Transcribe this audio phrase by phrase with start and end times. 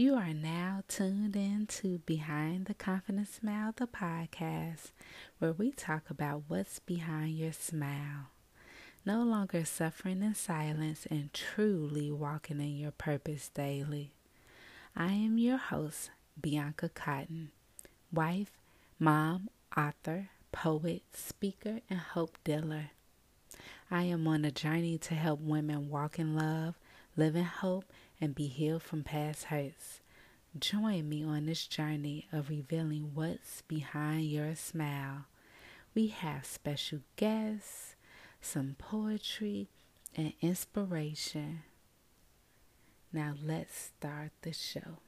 [0.00, 4.92] You are now tuned in to Behind the Confident Smile, the podcast,
[5.38, 8.30] where we talk about what's behind your smile.
[9.04, 14.12] No longer suffering in silence and truly walking in your purpose daily.
[14.96, 16.08] I am your host,
[16.40, 17.50] Bianca Cotton,
[18.10, 18.52] wife,
[18.98, 22.92] mom, author, poet, speaker, and hope dealer.
[23.90, 26.78] I am on a journey to help women walk in love,
[27.18, 27.84] live in hope,
[28.20, 30.00] and be healed from past hurts.
[30.58, 35.26] Join me on this journey of revealing what's behind your smile.
[35.94, 37.94] We have special guests,
[38.40, 39.68] some poetry,
[40.16, 41.62] and inspiration.
[43.12, 44.98] Now let's start the show.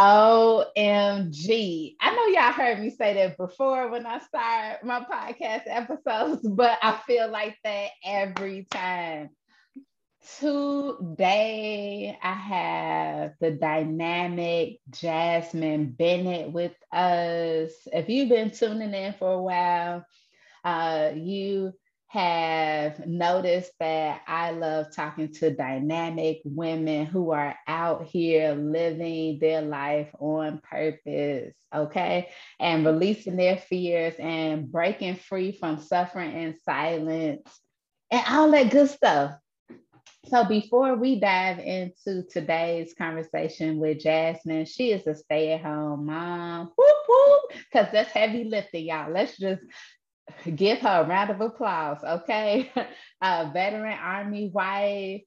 [0.00, 1.96] OMG.
[2.00, 6.78] I know y'all heard me say that before when I start my podcast episodes, but
[6.82, 9.30] I feel like that every time.
[10.40, 17.72] Today, I have the dynamic Jasmine Bennett with us.
[17.92, 20.04] If you've been tuning in for a while,
[20.64, 21.74] uh, you
[22.10, 29.62] have noticed that I love talking to dynamic women who are out here living their
[29.62, 32.30] life on purpose, okay?
[32.58, 37.48] And releasing their fears and breaking free from suffering and silence
[38.10, 39.36] and all that good stuff.
[40.26, 46.06] So, before we dive into today's conversation with Jasmine, she is a stay at home
[46.06, 49.12] mom, Whoop, whoop, because that's heavy lifting, y'all.
[49.12, 49.62] Let's just
[50.54, 52.70] give her a round of applause, okay?
[52.76, 52.86] A
[53.22, 55.22] uh, veteran Army wife,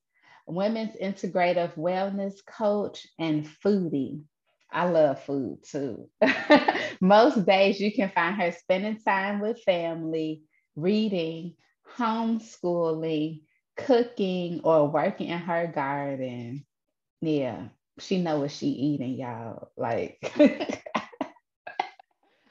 [0.47, 4.23] women's integrative wellness coach, and foodie.
[4.71, 6.09] I love food too.
[7.01, 10.43] Most days you can find her spending time with family,
[10.75, 11.55] reading,
[11.97, 13.41] homeschooling,
[13.78, 16.66] cooking, or working in her garden.
[17.22, 17.67] Yeah,
[17.99, 19.72] she know what she eating, y'all.
[19.78, 20.33] Like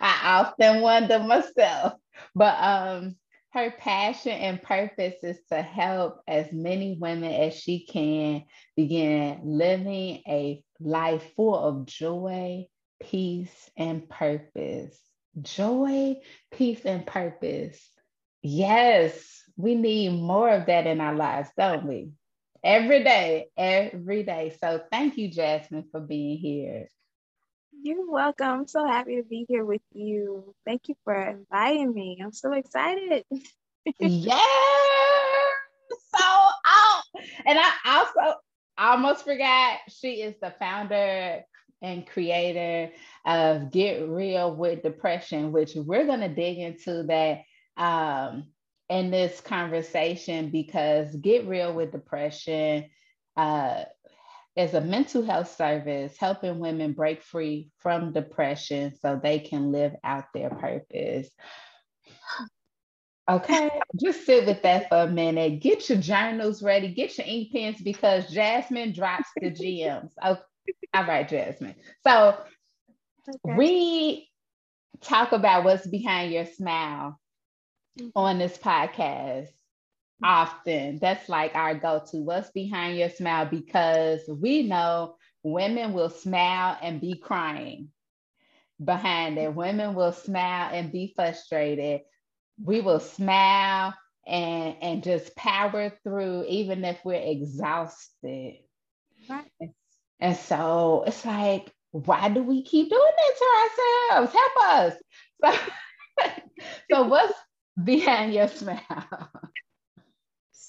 [0.00, 1.94] I often wonder myself
[2.34, 3.16] but um,
[3.53, 8.44] her passion and purpose is to help as many women as she can
[8.77, 12.66] begin living a life full of joy,
[13.03, 14.99] peace, and purpose.
[15.41, 16.16] Joy,
[16.53, 17.81] peace, and purpose.
[18.43, 22.10] Yes, we need more of that in our lives, don't we?
[22.65, 24.56] Every day, every day.
[24.60, 26.89] So thank you, Jasmine, for being here.
[27.84, 28.47] You're welcome.
[28.47, 30.54] I'm so happy to be here with you.
[30.65, 32.20] Thank you for inviting me.
[32.22, 33.25] I'm so excited.
[33.98, 34.38] yeah.
[36.15, 37.03] So out.
[37.44, 38.38] And I also
[38.78, 41.42] almost forgot she is the founder
[41.82, 42.92] and creator
[43.26, 47.41] of Get Real with Depression, which we're going to dig into that
[47.76, 48.44] um,
[48.88, 52.84] in this conversation because Get Real with Depression
[53.37, 53.84] uh,
[54.57, 59.95] is a mental health service helping women break free from depression so they can live
[60.05, 61.31] out their purpose.
[63.31, 63.71] Okay,
[64.01, 65.61] just sit with that for a minute.
[65.61, 70.13] Get your journals ready, get your ink pens because Jasmine drops the gems.
[70.23, 70.39] Oh,
[70.93, 71.77] all right, Jasmine.
[72.05, 72.37] So
[73.29, 73.57] okay.
[73.57, 74.29] we
[75.01, 77.19] talk about what's behind your smile
[77.99, 78.09] mm-hmm.
[78.15, 79.49] on this podcast
[80.22, 80.99] often.
[81.00, 82.19] That's like our go to.
[82.19, 83.47] What's behind your smile?
[83.47, 87.91] Because we know women will smile and be crying
[88.83, 89.55] behind it.
[89.55, 92.03] Women will smile and be frustrated.
[92.62, 93.94] We will smile
[94.27, 98.56] and and just power through even if we're exhausted.
[99.28, 99.50] Right.
[100.21, 104.33] And so it's like, why do we keep doing that to ourselves?
[104.33, 104.94] Help us.
[105.44, 105.59] So,
[106.91, 107.34] so what's
[107.83, 109.31] behind your smile?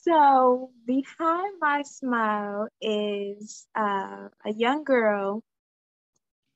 [0.04, 5.42] So behind my smile is uh, a young girl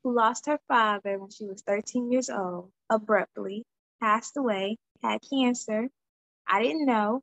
[0.03, 3.63] who lost her father when she was 13 years old, abruptly,
[4.01, 5.87] passed away, had cancer.
[6.45, 7.21] I didn't know.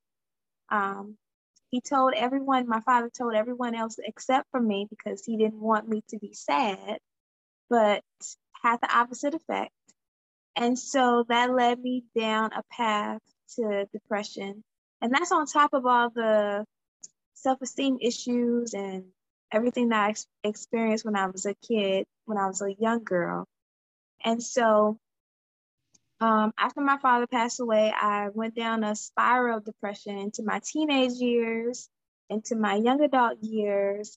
[0.70, 1.18] Um,
[1.70, 5.86] he told everyone, my father told everyone else except for me because he didn't want
[5.86, 7.00] me to be sad,
[7.68, 8.02] but
[8.62, 9.72] had the opposite effect.
[10.56, 13.20] And so that led me down a path
[13.56, 14.64] to depression
[15.04, 16.64] and that's on top of all the
[17.34, 19.04] self esteem issues and
[19.52, 23.04] everything that I ex- experienced when I was a kid, when I was a young
[23.04, 23.46] girl.
[24.24, 24.98] And so
[26.22, 30.62] um, after my father passed away, I went down a spiral of depression into my
[30.64, 31.86] teenage years,
[32.30, 34.16] into my young adult years.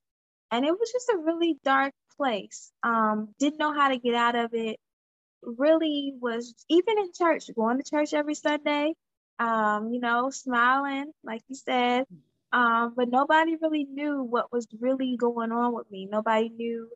[0.52, 2.72] And it was just a really dark place.
[2.82, 4.80] Um, didn't know how to get out of it.
[5.42, 8.94] Really was even in church, going to church every Sunday,
[9.40, 12.06] um, you know, smiling, like you said.
[12.52, 16.08] Um, but nobody really knew what was really going on with me.
[16.10, 16.90] Nobody knew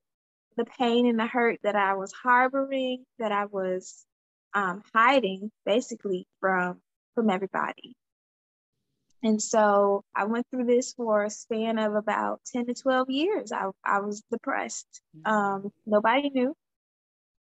[0.56, 4.06] the pain and the hurt that I was harboring, that I was
[4.54, 6.82] um, hiding basically from
[7.16, 7.96] from everybody.
[9.24, 13.52] And so I went through this for a span of about 10 to 12 years.
[13.52, 14.88] I, I was depressed.
[15.16, 15.32] Mm-hmm.
[15.32, 16.56] Um, nobody knew.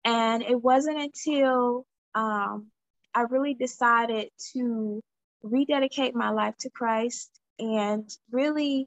[0.04, 1.84] And it wasn't until
[2.14, 2.68] um,
[3.16, 5.00] I really decided to
[5.42, 8.86] rededicate my life to Christ and really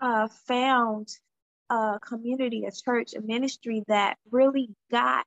[0.00, 1.06] uh, found
[1.70, 5.26] a community, a church, a ministry that really got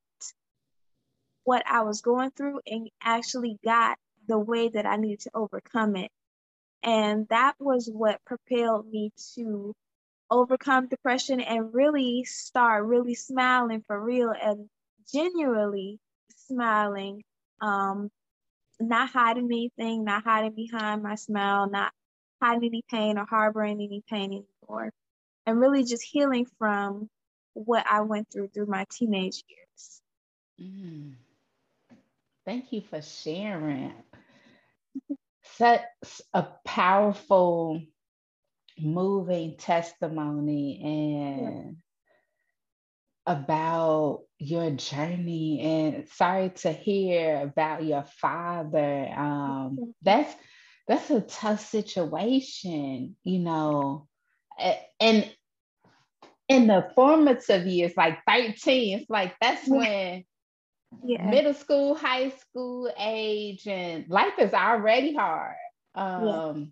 [1.46, 5.96] what I was going through and actually got the way that I needed to overcome
[5.96, 6.12] it.
[6.84, 9.74] And that was what propelled me to
[10.30, 14.68] overcome depression and really start really smiling for real and
[15.10, 16.00] genuinely
[16.36, 17.24] smiling,
[17.62, 18.10] um,
[18.80, 21.92] not hiding anything, not hiding behind my smile, not
[22.42, 24.92] hiding any pain or harboring any pain anymore,
[25.46, 27.10] and really just healing from
[27.54, 30.02] what I went through through my teenage years.
[30.62, 31.16] Mm.
[32.46, 33.94] Thank you for sharing
[35.58, 35.82] such
[36.34, 37.82] a powerful,
[38.80, 41.78] moving testimony and.
[43.26, 45.62] About your journey.
[45.62, 49.10] And sorry to hear about your father.
[49.16, 50.34] Um, that's
[50.88, 54.08] that's a tough situation, you know.
[55.00, 55.32] And
[56.48, 60.26] in the formative years, like 13, it's like that's when
[61.04, 61.30] yeah.
[61.30, 65.56] middle school, high school age, and life is already hard.
[65.94, 66.64] Um, yeah.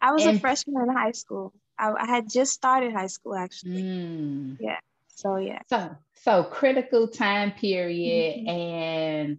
[0.00, 1.52] I was and, a freshman in high school.
[1.78, 3.82] I, I, had just started high school actually.
[3.82, 4.78] Mm, yeah.
[5.16, 5.62] So yeah.
[5.68, 8.48] So so critical time period mm-hmm.
[8.48, 9.38] and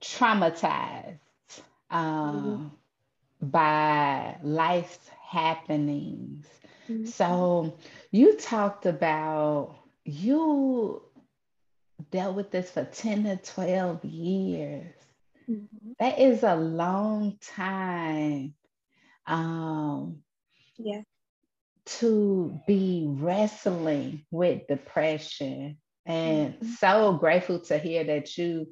[0.00, 1.18] traumatized
[1.90, 2.72] um,
[3.40, 3.46] mm-hmm.
[3.48, 6.46] by life's happenings.
[6.88, 7.06] Mm-hmm.
[7.06, 7.78] So
[8.10, 11.02] you talked about you
[12.10, 14.94] dealt with this for 10 to 12 years.
[15.48, 15.92] Mm-hmm.
[15.98, 18.54] That is a long time.
[19.26, 20.18] Um,
[20.76, 21.00] yeah.
[21.86, 25.78] To be wrestling with depression.
[26.06, 26.66] And mm-hmm.
[26.72, 28.68] so grateful to hear that you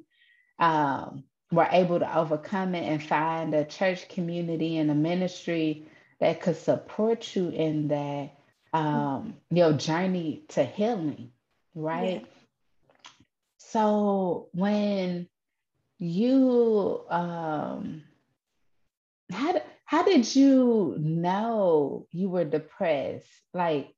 [0.59, 5.87] um, were able to overcome it and find a church community and a ministry
[6.19, 8.31] that could support you in that
[8.71, 11.31] um, your journey to healing,
[11.75, 12.21] right?
[12.21, 12.27] Yeah.
[13.57, 15.27] So when
[15.99, 18.03] you um
[19.31, 19.53] how
[19.93, 23.27] how did you know you were depressed?
[23.53, 23.93] Like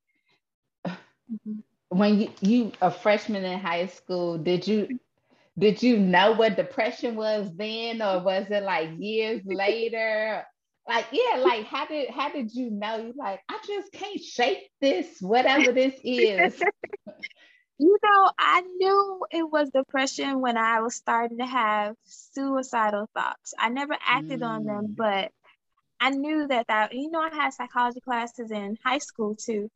[0.86, 1.60] mm-hmm.
[1.88, 5.00] when you you a freshman in high school, did you
[5.58, 10.44] did you know what depression was then or was it like years later?
[10.86, 14.70] Like yeah, like how did how did you know you like I just can't shake
[14.82, 16.62] this whatever this is.
[17.78, 23.54] You know, I knew it was depression when I was starting to have suicidal thoughts.
[23.60, 24.48] I never acted mm.
[24.48, 24.96] on them, mm.
[24.96, 25.34] but
[26.06, 29.72] I knew that that you know I had psychology classes in high school too.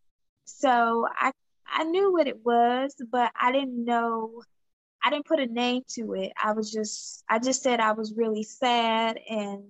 [0.46, 1.32] So I
[1.66, 4.44] I knew what it was, but I didn't know
[5.04, 6.32] I didn't put a name to it.
[6.42, 9.64] I was just I just said I was really sad and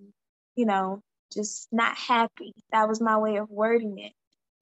[0.58, 1.02] you know,
[1.32, 2.54] just not happy.
[2.74, 4.12] That was my way of wording it.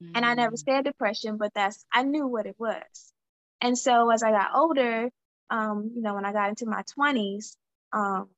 [0.03, 0.11] Mm.
[0.13, 0.63] And I never mm.
[0.63, 3.13] said depression, but that's I knew what it was.
[3.59, 5.09] And so as I got older,
[5.49, 7.55] um, you know, when I got into my 20s,
[7.91, 8.29] um,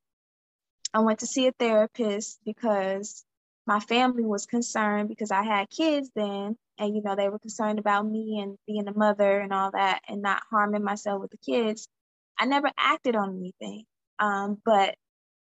[0.94, 3.26] I went to see a therapist because
[3.70, 7.78] my family was concerned because I had kids then, and you know, they were concerned
[7.78, 11.38] about me and being a mother and all that and not harming myself with the
[11.38, 11.88] kids.
[12.40, 13.84] I never acted on anything.
[14.18, 14.96] Um, but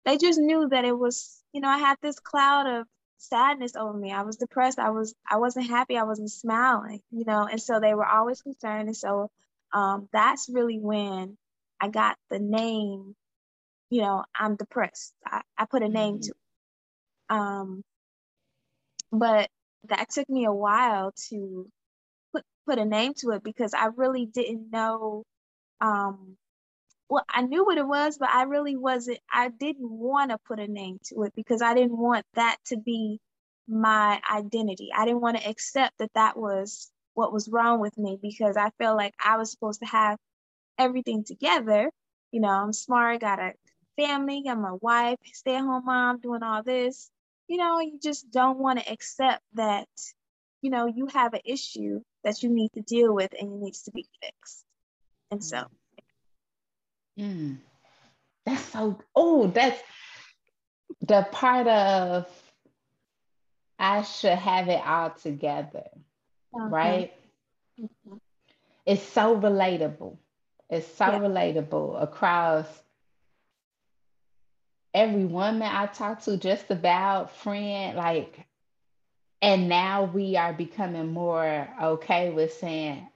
[0.05, 3.97] they just knew that it was, you know, I had this cloud of sadness over
[3.97, 4.11] me.
[4.11, 4.77] I was depressed.
[4.77, 5.97] I was I wasn't happy.
[5.97, 8.89] I wasn't smiling, you know, and so they were always concerned.
[8.89, 9.31] And so
[9.73, 11.35] um, that's really when
[11.81, 13.15] I got the name,
[13.89, 15.15] you know, I'm depressed.
[15.25, 16.21] I, I put a name mm-hmm.
[16.21, 17.35] to it.
[17.35, 17.83] Um,
[19.13, 19.49] but
[19.89, 21.69] that took me a while to
[22.33, 25.23] put, put a name to it because I really didn't know.
[25.81, 26.37] Um,
[27.09, 30.59] well, I knew what it was, but I really wasn't, I didn't want to put
[30.59, 33.19] a name to it because I didn't want that to be
[33.67, 34.89] my identity.
[34.95, 38.71] I didn't want to accept that that was what was wrong with me because I
[38.79, 40.17] felt like I was supposed to have
[40.79, 41.91] everything together.
[42.31, 43.53] You know, I'm smart, got a
[43.97, 47.09] family, I'm a wife, stay at home mom, doing all this.
[47.53, 49.87] You know, you just don't want to accept that,
[50.63, 53.83] you know, you have an issue that you need to deal with and it needs
[53.83, 54.65] to be fixed.
[55.29, 55.65] And so.
[57.15, 57.57] Mm.
[58.43, 59.79] That's so, oh, that's
[61.01, 62.27] the part of
[63.77, 65.89] I should have it all together,
[66.55, 66.69] uh-huh.
[66.69, 67.13] right?
[68.87, 70.17] It's so relatable.
[70.71, 71.19] It's so yeah.
[71.19, 72.65] relatable across
[74.93, 78.45] every woman I talk to, just about friend, like,
[79.41, 83.07] and now we are becoming more okay with saying,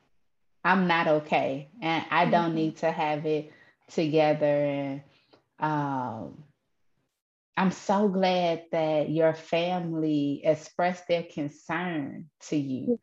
[0.64, 2.56] I'm not okay and I don't mm-hmm.
[2.56, 3.54] need to have it
[3.90, 4.46] together.
[4.46, 5.02] And
[5.60, 6.44] um,
[7.56, 13.00] I'm so glad that your family expressed their concern to you,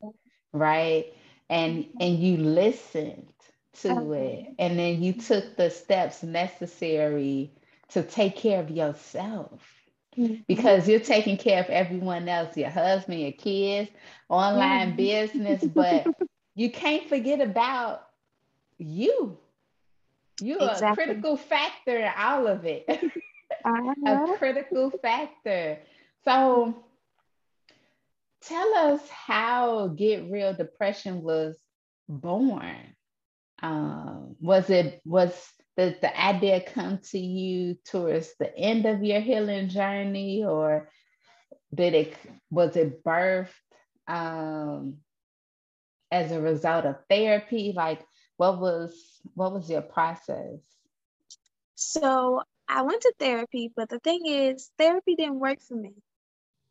[0.52, 1.06] right?
[1.48, 3.32] And and you listened
[3.80, 7.52] to it, and then you took the steps necessary
[7.90, 9.60] to take care of yourself.
[10.16, 10.42] Mm-hmm.
[10.46, 13.90] Because you're taking care of everyone else, your husband, your kids,
[14.28, 14.96] online mm-hmm.
[14.96, 16.06] business, but
[16.54, 18.06] you can't forget about
[18.78, 19.38] you.
[20.40, 21.04] You're exactly.
[21.04, 22.84] a critical factor in all of it.
[23.64, 24.26] uh-huh.
[24.34, 25.78] a critical factor.
[26.24, 26.74] So
[28.42, 31.58] tell us how Get Real Depression was
[32.08, 32.94] born.
[33.62, 35.32] Um, was it was
[35.76, 40.88] the, the idea come to you towards the end of your healing journey or
[41.74, 42.16] did it
[42.50, 43.48] was it birthed
[44.06, 44.98] um,
[46.10, 48.04] as a result of therapy like
[48.36, 48.94] what was
[49.34, 50.60] what was your process
[51.74, 55.94] so I went to therapy, but the thing is, therapy didn't work for me.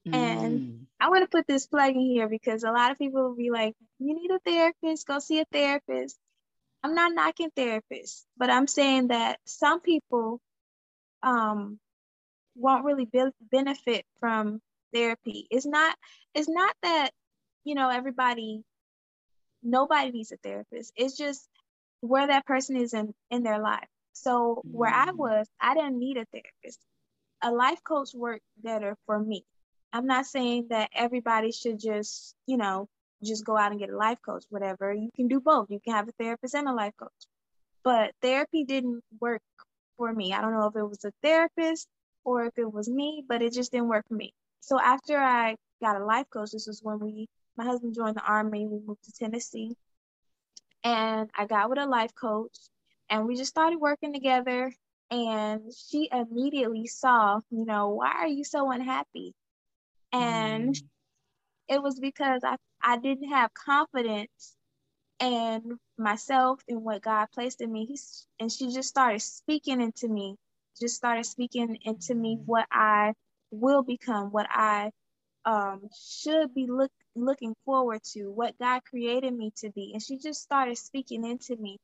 [0.07, 0.13] Mm.
[0.13, 3.35] And I want to put this plug in here because a lot of people will
[3.35, 6.17] be like, you need a therapist, go see a therapist.
[6.83, 10.39] I'm not knocking therapists, but I'm saying that some people
[11.21, 11.79] um,
[12.55, 14.59] won't really be- benefit from
[14.93, 15.47] therapy.
[15.49, 15.95] It's not,
[16.33, 17.11] it's not that,
[17.63, 18.63] you know, everybody,
[19.63, 20.91] nobody needs a therapist.
[20.97, 21.47] It's just
[22.01, 23.87] where that person is in, in their life.
[24.11, 25.15] So where I mm.
[25.15, 26.79] was, I didn't need a therapist.
[27.41, 29.45] A life coach worked better for me.
[29.93, 32.89] I'm not saying that everybody should just, you know,
[33.23, 34.93] just go out and get a life coach, whatever.
[34.93, 35.69] You can do both.
[35.69, 37.11] You can have a therapist and a life coach.
[37.83, 39.41] But therapy didn't work
[39.97, 40.33] for me.
[40.33, 41.87] I don't know if it was a therapist
[42.23, 44.33] or if it was me, but it just didn't work for me.
[44.61, 48.25] So after I got a life coach, this was when we my husband joined the
[48.25, 49.75] army, we moved to Tennessee.
[50.83, 52.57] And I got with a life coach
[53.09, 54.71] and we just started working together
[55.11, 59.33] and she immediately saw you know why are you so unhappy
[60.11, 60.83] and mm.
[61.67, 64.55] it was because i i didn't have confidence
[65.19, 67.85] in myself and what god placed in me.
[67.85, 70.35] He's, and she just started speaking into me
[70.79, 73.13] just started speaking into me what i
[73.51, 74.91] will become what i
[75.45, 79.91] um, should be look, looking forward to what god created me to be.
[79.93, 81.77] And she just started speaking into me.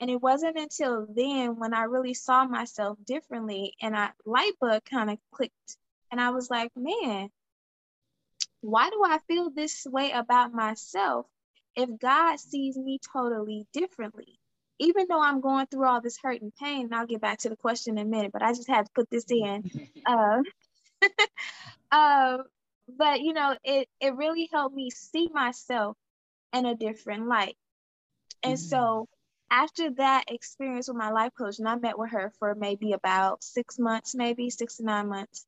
[0.00, 4.84] And it wasn't until then when I really saw myself differently and I light bulb
[4.84, 5.76] kind of clicked.
[6.10, 7.30] And I was like, man,
[8.64, 11.26] why do I feel this way about myself
[11.76, 14.38] if God sees me totally differently?
[14.78, 17.50] Even though I'm going through all this hurt and pain, and I'll get back to
[17.50, 19.70] the question in a minute, but I just had to put this in.
[20.06, 20.38] uh,
[21.92, 22.38] uh,
[22.88, 25.96] but you know, it it really helped me see myself
[26.54, 27.56] in a different light.
[28.42, 28.68] And mm-hmm.
[28.68, 29.08] so
[29.50, 33.44] after that experience with my life coach, and I met with her for maybe about
[33.44, 35.46] six months, maybe six to nine months.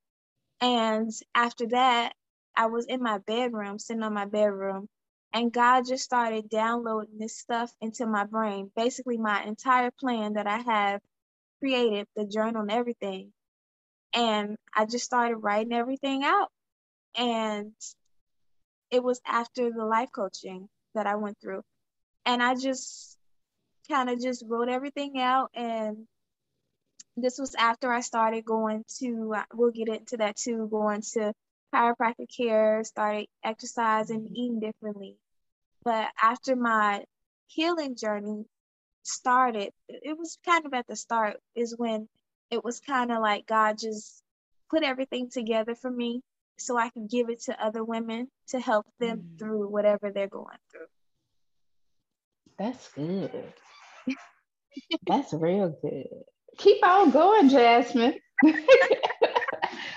[0.61, 2.13] And after that,
[2.57, 4.89] I was in my bedroom, sitting on my bedroom,
[5.33, 8.71] and God just started downloading this stuff into my brain.
[8.75, 11.01] Basically, my entire plan that I have
[11.61, 13.33] created, the journal and everything.
[14.15, 16.51] And I just started writing everything out.
[17.17, 17.73] And
[18.91, 21.63] it was after the life coaching that I went through.
[22.25, 23.17] And I just
[23.89, 26.07] kind of just wrote everything out and
[27.17, 31.33] this was after I started going to, we'll get into that too, going to
[31.75, 35.17] chiropractic care, started exercising, eating differently.
[35.85, 37.05] But after my
[37.47, 38.45] healing journey
[39.03, 42.09] started, it was kind of at the start, is when
[42.51, 44.23] it was kind of like God just
[44.71, 46.23] put everything together for me
[46.59, 49.39] so I can give it to other women to help them mm.
[49.39, 50.87] through whatever they're going through.
[52.59, 53.53] That's good.
[55.07, 56.07] That's real good.
[56.59, 58.19] Keep on going, Jasmine.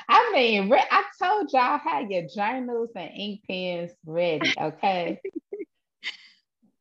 [0.09, 5.21] I mean, I told y'all have your journals and ink pens ready, okay?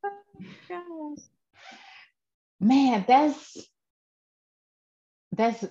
[0.71, 1.15] oh,
[2.59, 3.57] Man, that's
[5.31, 5.63] that's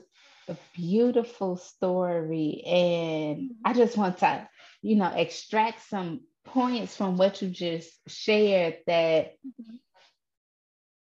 [0.48, 2.62] a beautiful story.
[2.64, 4.48] And I just want to,
[4.80, 9.74] you know, extract some points from what you just shared that mm-hmm.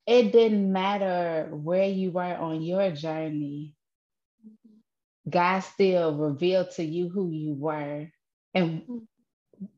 [0.07, 3.75] it didn't matter where you were on your journey.
[5.29, 8.09] God still revealed to you who you were
[8.55, 8.83] and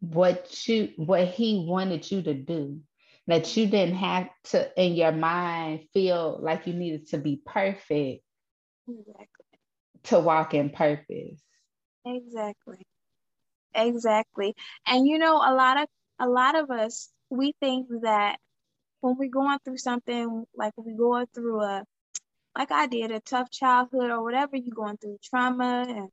[0.00, 2.81] what you what he wanted you to do.
[3.26, 8.23] That you didn't have to in your mind feel like you needed to be perfect
[8.88, 9.26] exactly.
[10.05, 11.43] to walk in purpose.
[12.07, 12.87] Exactly.
[13.75, 14.55] Exactly.
[14.87, 15.88] And you know a lot of
[16.19, 18.38] a lot of us we think that
[19.00, 21.85] when we're going through something like we're going through a
[22.59, 26.09] like i did a tough childhood or whatever you're going through trauma and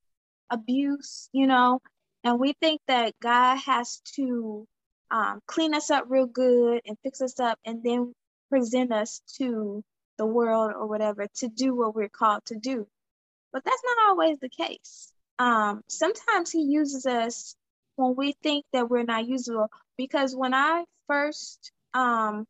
[0.49, 1.81] abuse you know
[2.23, 4.65] and we think that god has to
[5.11, 8.13] um, clean us up real good and fix us up and then
[8.49, 9.83] present us to
[10.17, 12.87] the world or whatever to do what we're called to do.
[13.51, 15.11] But that's not always the case.
[15.39, 17.55] Um, sometimes he uses us
[17.95, 19.69] when we think that we're not usable.
[19.97, 22.45] Because when I first um,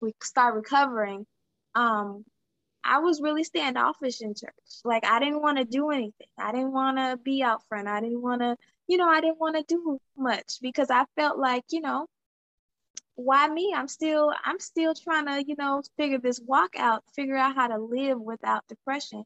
[0.00, 1.26] we start recovering,
[1.74, 2.24] um,
[2.84, 4.52] I was really standoffish in church.
[4.84, 6.26] Like I didn't want to do anything.
[6.38, 7.88] I didn't want to be out front.
[7.88, 8.56] I didn't want to
[8.88, 12.06] you know, I didn't want to do much because I felt like, you know,
[13.14, 13.72] why me?
[13.74, 17.68] I'm still, I'm still trying to, you know, figure this walk out, figure out how
[17.68, 19.24] to live without depression.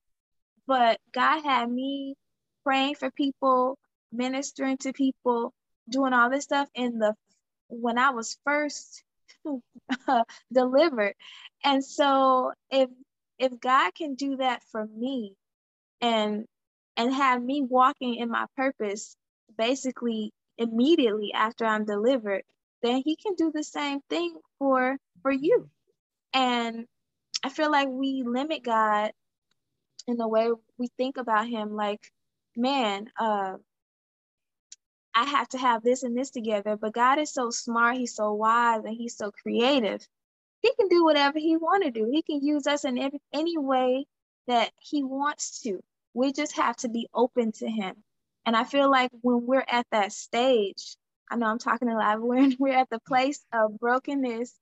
[0.66, 2.16] But God had me
[2.64, 3.78] praying for people,
[4.12, 5.52] ministering to people,
[5.88, 7.14] doing all this stuff in the
[7.68, 9.02] when I was first
[10.52, 11.14] delivered.
[11.64, 12.88] And so if
[13.38, 15.34] if God can do that for me
[16.00, 16.46] and
[16.96, 19.16] and have me walking in my purpose
[19.56, 22.42] basically immediately after I'm delivered,
[22.82, 25.68] then he can do the same thing for for you.
[26.32, 26.86] And
[27.44, 29.12] I feel like we limit God
[30.06, 32.00] in the way we think about him like,
[32.56, 33.56] man, uh
[35.14, 38.34] I have to have this and this together, but God is so smart, he's so
[38.34, 40.06] wise and he's so creative.
[40.66, 42.08] He can do whatever he want to do.
[42.10, 44.06] He can use us in every, any way
[44.48, 45.80] that he wants to.
[46.14, 47.96] We just have to be open to him
[48.46, 50.96] and I feel like when we're at that stage,
[51.28, 54.54] I know I'm talking a lot, when we're at the place of brokenness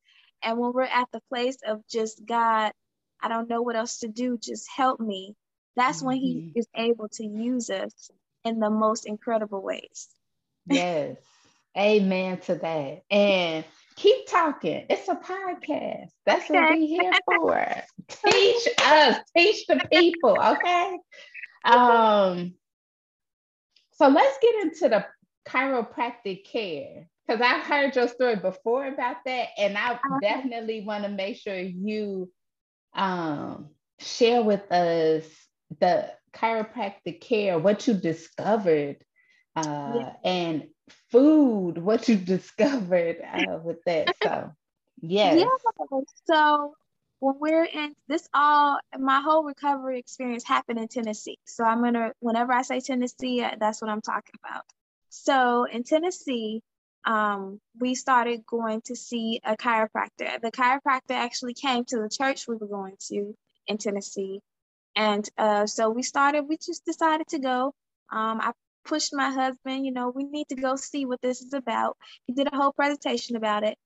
[0.43, 2.73] and when we're at the place of just God,
[3.21, 5.35] I don't know what else to do, just help me.
[5.77, 6.07] That's mm-hmm.
[6.07, 6.59] when he mm-hmm.
[6.59, 8.11] is able to use us
[8.45, 10.09] in the most incredible ways.
[10.67, 11.19] Yes.
[11.77, 13.03] Amen to that.
[13.11, 13.65] And
[13.97, 14.87] keep talking.
[14.91, 16.11] It's a podcast.
[16.27, 16.61] That's okay.
[16.61, 17.67] what we're here for.
[18.09, 20.99] teach us, teach the people, okay?
[21.65, 22.55] Um,
[23.93, 25.07] so let's get into the
[25.49, 30.19] chiropractic care because I've heard your story before about that, and I uh-huh.
[30.21, 32.31] definitely want to make sure you
[32.95, 35.25] um, share with us
[35.81, 38.97] the chiropractic care, what you discovered,
[39.57, 40.13] uh, yeah.
[40.25, 40.69] and
[41.11, 44.15] food, what you discovered uh, with that.
[44.23, 44.53] So,
[45.01, 45.41] yes.
[45.41, 45.73] Yeah.
[46.27, 46.75] So
[47.21, 51.39] when we're in this all my whole recovery experience happened in Tennessee.
[51.47, 54.65] So I'm gonna whenever I say Tennessee, uh, that's what I'm talking about.
[55.09, 56.63] So in Tennessee,
[57.07, 60.41] um, we started going to see a chiropractor.
[60.41, 63.35] The chiropractor actually came to the church we were going to
[63.67, 64.41] in Tennessee.
[64.97, 67.75] And uh, so we started, we just decided to go.
[68.11, 68.53] Um, I
[68.85, 71.97] pushed my husband, you know, we need to go see what this is about.
[72.27, 73.77] He did a whole presentation about it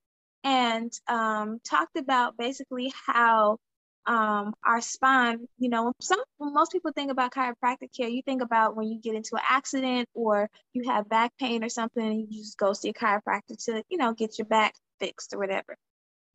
[0.43, 3.57] and um, talked about basically how
[4.05, 8.75] um, our spine, you know, some most people think about chiropractic care, you think about
[8.75, 12.57] when you get into an accident or you have back pain or something, you just
[12.57, 15.75] go see a chiropractor to, you know, get your back fixed or whatever.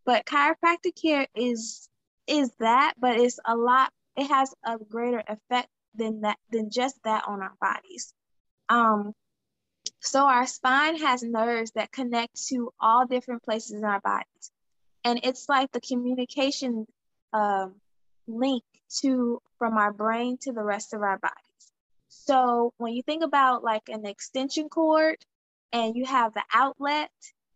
[0.04, 1.88] But chiropractic care is
[2.26, 6.96] is that, but it's a lot, it has a greater effect than that than just
[7.04, 8.12] that on our bodies.
[8.68, 9.14] Um,
[10.00, 14.50] so our spine has nerves that connect to all different places in our bodies.
[15.04, 16.86] And it's like the communication
[17.32, 17.74] um,
[18.26, 18.62] link
[19.00, 21.72] to from our brain to the rest of our bodies.
[22.08, 25.16] So when you think about like an extension cord
[25.72, 27.10] and you have the outlet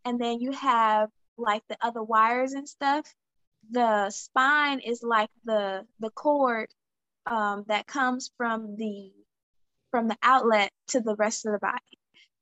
[0.04, 3.14] and then you have like the other wires and stuff,
[3.70, 6.68] the spine is like the the cord
[7.26, 9.12] um, that comes from the
[9.90, 11.98] from the outlet to the rest of the body.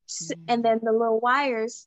[0.09, 0.41] Mm-hmm.
[0.49, 1.87] And then the little wires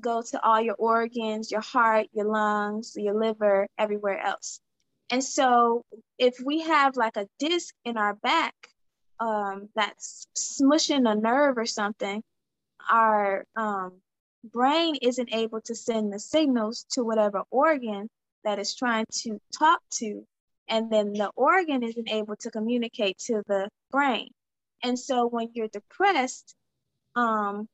[0.00, 4.60] go to all your organs, your heart, your lungs, your liver, everywhere else.
[5.10, 5.82] And so
[6.18, 8.54] if we have like a disc in our back
[9.18, 12.22] um, that's smushing a nerve or something,
[12.90, 14.00] our um,
[14.44, 18.08] brain isn't able to send the signals to whatever organ
[18.44, 20.24] that is trying to talk to.
[20.68, 24.28] And then the organ isn't able to communicate to the brain.
[24.82, 26.54] And so when you're depressed,
[27.16, 27.68] um,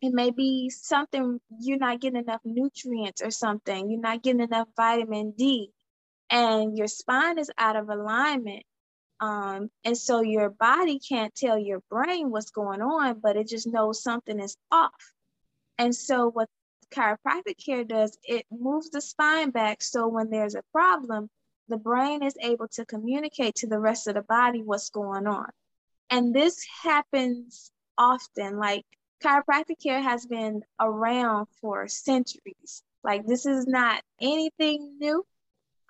[0.00, 4.68] it may be something you're not getting enough nutrients or something you're not getting enough
[4.76, 5.72] vitamin d
[6.30, 8.64] and your spine is out of alignment
[9.20, 13.66] um, and so your body can't tell your brain what's going on but it just
[13.66, 15.12] knows something is off.
[15.78, 16.48] And so what
[16.94, 21.28] chiropractic care does it moves the spine back so when there's a problem
[21.68, 25.50] the brain is able to communicate to the rest of the body what's going on
[26.10, 28.84] and this happens often like
[29.22, 32.82] chiropractic care has been around for centuries.
[33.02, 35.24] Like this is not anything new.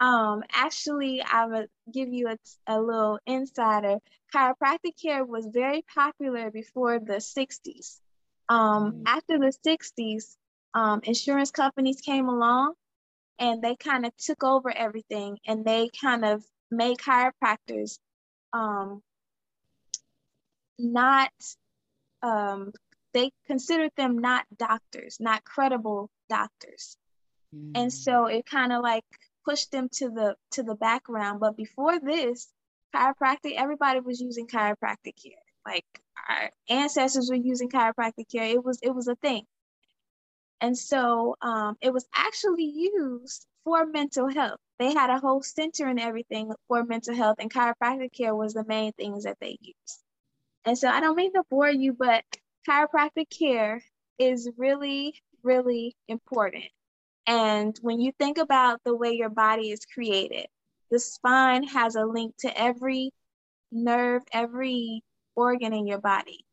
[0.00, 3.98] Um, actually, I would give you a, a little insider.
[4.35, 7.98] Chiropractic care was very popular before the 60s.
[8.48, 9.02] Um, mm-hmm.
[9.07, 10.37] After the 60s,
[10.74, 12.74] um, insurance companies came along
[13.38, 17.98] and they kind of took over everything and they kind of made chiropractors
[18.52, 19.02] um,
[20.79, 21.31] not
[22.23, 22.73] um,
[23.14, 26.97] they considered them not doctors, not credible doctors.
[27.55, 27.73] Mm.
[27.75, 29.05] And so it kind of like
[29.45, 31.41] pushed them to the to the background.
[31.41, 32.49] But before this,
[32.95, 35.43] chiropractic, everybody was using chiropractic care.
[35.67, 35.87] Like
[36.29, 38.45] our ancestors were using chiropractic care.
[38.45, 39.45] It was it was a thing.
[40.61, 44.59] And so um, it was actually used for mental health.
[44.79, 48.64] They had a whole center and everything for mental health, and chiropractic care was the
[48.64, 50.03] main things that they used.
[50.68, 52.24] And so I don't mean to bore you, but
[52.68, 53.83] chiropractic care
[54.18, 56.66] is really, really important.
[57.26, 60.46] And when you think about the way your body is created,
[60.90, 63.12] the spine has a link to every
[63.72, 65.02] nerve, every
[65.35, 66.44] organ in your body,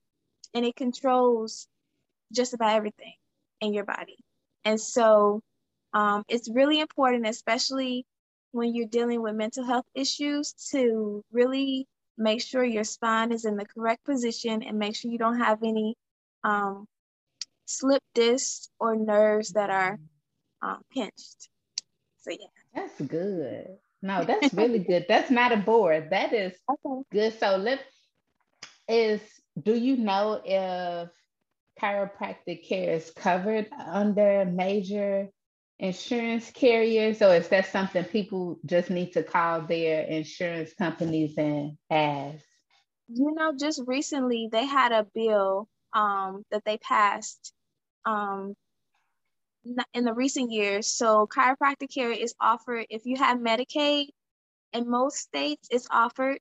[0.54, 1.68] and it controls
[2.32, 3.16] just about everything
[3.60, 4.18] in your body.
[4.64, 5.42] And so
[5.92, 8.06] um, it's really important, especially
[8.54, 11.86] when you're dealing with mental health issues, to really
[12.18, 15.64] make sure your spine is in the correct position and make sure you don't have
[15.64, 15.96] any
[16.44, 16.88] um,
[17.66, 20.00] slip discs or nerves that are
[20.62, 21.50] um, pinched.
[22.18, 22.48] So yeah.
[22.74, 23.78] That's good.
[24.02, 25.06] No, that's really good.
[25.08, 26.10] That's not a board.
[26.12, 27.02] That is okay.
[27.12, 27.40] good.
[27.40, 27.80] So let
[28.88, 29.22] is
[29.62, 31.10] do you know if
[31.82, 35.30] chiropractic care is covered under major
[35.80, 41.78] insurance carriers or is that something people just need to call their insurance companies and
[41.90, 42.44] ask?
[43.08, 47.54] You know, just recently they had a bill um, that they passed
[48.06, 48.56] um,
[49.94, 50.88] in the recent years.
[50.88, 54.08] So chiropractic care is offered if you have Medicaid.
[54.74, 56.40] In most states, it's offered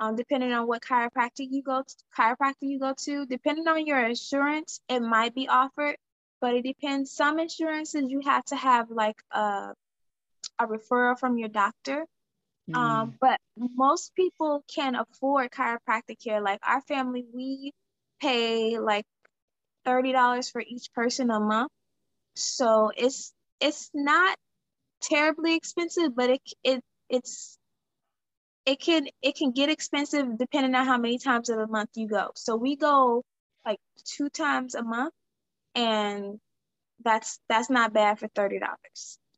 [0.00, 3.26] um, depending on what chiropractic you go to, chiropractor you go to.
[3.26, 5.96] Depending on your insurance, it might be offered,
[6.40, 7.12] but it depends.
[7.12, 9.74] Some insurances you have to have like a,
[10.58, 12.06] a referral from your doctor.
[12.70, 12.76] Mm.
[12.76, 16.40] Um, but most people can afford chiropractic care.
[16.40, 17.72] Like our family, we
[18.20, 19.06] pay like
[19.86, 21.70] $30 for each person a month.
[22.36, 24.36] So it's it's not
[25.02, 27.58] terribly expensive, but it it it's
[28.66, 32.06] it can it can get expensive depending on how many times of the month you
[32.08, 32.30] go.
[32.34, 33.24] So we go
[33.66, 35.12] like two times a month
[35.74, 36.38] and
[37.04, 38.60] that's that's not bad for $30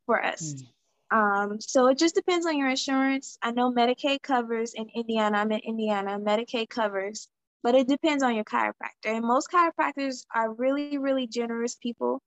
[0.05, 0.53] for us.
[0.53, 0.67] Mm.
[1.11, 3.37] Um, so it just depends on your insurance.
[3.41, 5.37] I know Medicaid covers in Indiana.
[5.37, 6.19] I'm in Indiana.
[6.19, 7.27] Medicaid covers
[7.63, 9.05] but it depends on your chiropractor.
[9.05, 12.21] And most chiropractors are really, really generous people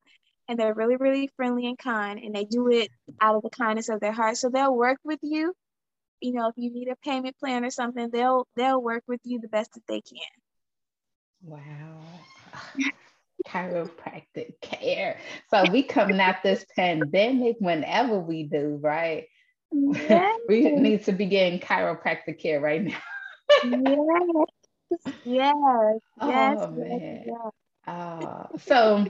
[0.49, 2.91] and they're really, really friendly and kind and they do it
[3.21, 4.39] out of the kindness of their heart.
[4.39, 5.53] So they'll work with you.
[6.21, 9.39] You know, if you need a payment plan or something, they'll they'll work with you
[9.39, 10.19] the best that they can.
[11.43, 12.01] Wow.
[13.47, 15.19] Chiropractic care.
[15.51, 19.27] So we coming out this pandemic whenever we do, right?
[19.73, 20.41] Yes.
[20.49, 22.99] we need to be getting chiropractic care right now.
[23.65, 24.47] yes
[25.25, 25.55] yes,
[26.21, 27.25] yes, oh, man.
[27.27, 27.53] Yes.
[27.87, 29.07] Uh, so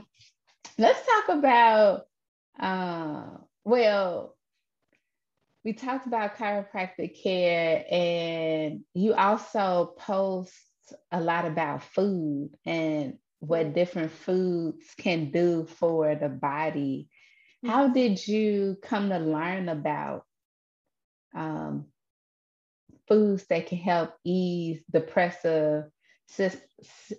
[0.77, 2.05] let's talk about,
[2.59, 4.35] uh, well,
[5.63, 10.53] we talked about chiropractic care, and you also post
[11.11, 17.09] a lot about food and what different foods can do for the body.
[17.65, 17.93] How mm-hmm.
[17.93, 20.23] did you come to learn about
[21.35, 21.85] um,
[23.07, 25.85] foods that can help ease depressive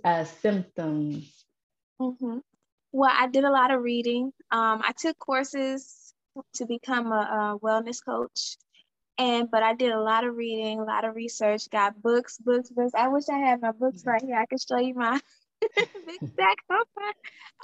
[0.04, 1.44] uh, symptoms?
[2.00, 2.38] Mm-hmm.
[2.92, 4.32] Well, I did a lot of reading.
[4.50, 6.14] Um, I took courses
[6.54, 8.56] to become a, a, wellness coach,
[9.18, 11.68] and but I did a lot of reading, a lot of research.
[11.70, 12.92] Got books, books, books.
[12.94, 14.36] I wish I had my books right here.
[14.36, 15.20] I could show you my
[15.76, 17.12] big stack on my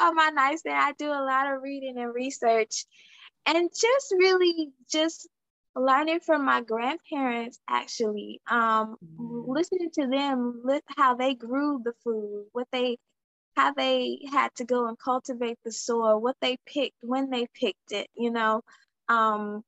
[0.00, 0.76] on my nightstand.
[0.76, 2.84] I do a lot of reading and research,
[3.46, 5.28] and just really just
[5.76, 9.50] learning from my grandparents actually um mm-hmm.
[9.50, 10.62] listening to them
[10.96, 12.96] how they grew the food what they
[13.56, 17.92] how they had to go and cultivate the soil, what they picked, when they picked
[17.92, 18.62] it, you know.
[19.08, 19.62] Um,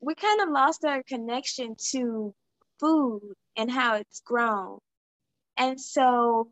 [0.00, 2.34] we kind of lost our connection to
[2.80, 4.78] food and how it's grown.
[5.56, 6.50] And so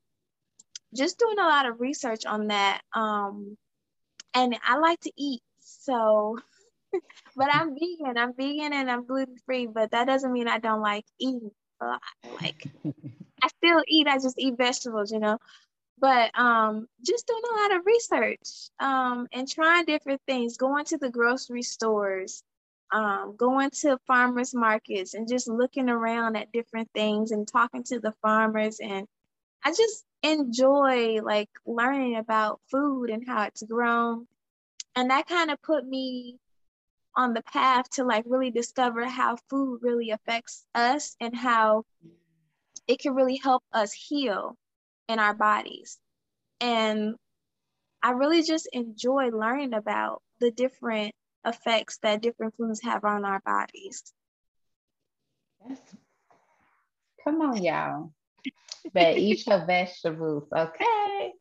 [0.94, 2.83] just doing a lot of research on that.
[2.94, 3.57] Um,
[4.35, 5.42] and I like to eat.
[5.61, 6.38] So,
[7.37, 8.18] but I'm vegan.
[8.18, 11.87] I'm vegan and I'm gluten free, but that doesn't mean I don't like eating a
[11.87, 12.02] lot.
[12.40, 12.66] Like,
[13.42, 15.38] I still eat, I just eat vegetables, you know
[15.98, 20.98] but um, just doing a lot of research um, and trying different things, going to
[20.98, 22.42] the grocery stores,
[22.92, 28.00] um, going to farmers markets and just looking around at different things and talking to
[28.00, 28.80] the farmers.
[28.80, 29.07] And
[29.64, 34.27] I just enjoy like learning about food and how it's grown.
[34.94, 36.38] And that kind of put me
[37.16, 41.85] on the path to like really discover how food really affects us and how
[42.87, 44.57] it can really help us heal
[45.09, 45.98] in our bodies.
[46.61, 47.14] And
[48.03, 51.14] I really just enjoy learning about the different
[51.46, 54.03] effects that different foods have on our bodies.
[55.66, 55.81] That's,
[57.22, 58.12] come on, y'all.
[58.92, 61.33] But eat your vegetables, okay?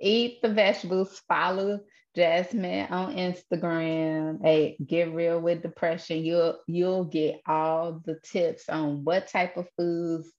[0.00, 1.20] Eat the vegetables.
[1.28, 1.80] Follow
[2.14, 4.38] Jasmine on Instagram.
[4.42, 6.24] Hey, get real with depression.
[6.24, 10.30] You'll you'll get all the tips on what type of foods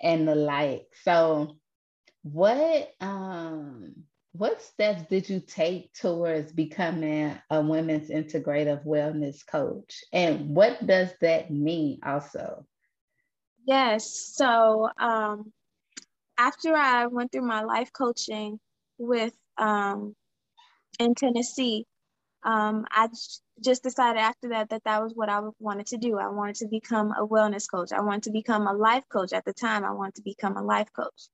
[0.00, 0.86] and the like.
[1.02, 1.56] So
[2.22, 3.94] what um
[4.32, 11.08] what steps did you take towards becoming a women's integrative wellness coach and what does
[11.20, 12.64] that mean also
[13.70, 14.32] yes.
[14.36, 15.52] So um
[16.38, 18.58] after i went through my life coaching
[18.98, 20.14] with um
[21.00, 21.86] in tennessee
[22.44, 23.08] um i
[23.62, 26.18] just decided after that that that was what i wanted to do.
[26.18, 27.92] I wanted to become a wellness coach.
[27.92, 29.84] I wanted to become a life coach at the time.
[29.84, 31.28] I wanted to become a life coach.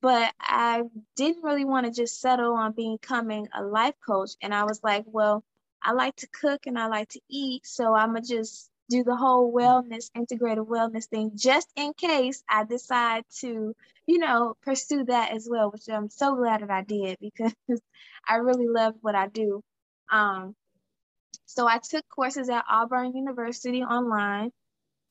[0.00, 0.82] But I
[1.16, 4.32] didn't really want to just settle on becoming a life coach.
[4.42, 5.44] And I was like, well,
[5.82, 7.66] I like to cook and I like to eat.
[7.66, 12.42] So I'm going to just do the whole wellness, integrated wellness thing, just in case
[12.48, 13.74] I decide to,
[14.06, 17.52] you know, pursue that as well, which I'm so glad that I did because
[18.28, 19.62] I really love what I do.
[20.10, 20.54] Um,
[21.46, 24.50] so I took courses at Auburn University online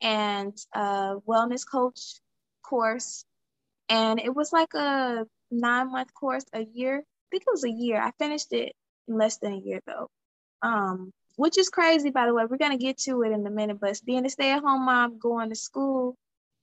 [0.02, 2.20] and a wellness coach
[2.64, 3.26] course
[3.90, 7.00] and it was like a nine month course, a year.
[7.00, 8.02] I think it was a year.
[8.02, 8.74] I finished it
[9.08, 10.10] in less than a year though.
[10.62, 12.46] Um, which is crazy, by the way.
[12.46, 15.56] We're gonna get to it in a minute, but being a stay-at-home mom, going to
[15.56, 16.16] school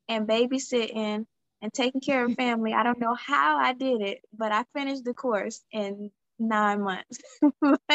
[0.09, 1.27] and babysitting
[1.63, 5.05] and taking care of family, I don't know how I did it, but I finished
[5.05, 7.19] the course in nine months.